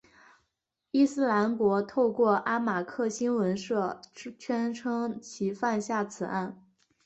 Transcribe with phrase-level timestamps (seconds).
[0.89, 4.01] 伊斯兰国透过阿马克新闻社
[4.39, 6.65] 宣称其犯下此案。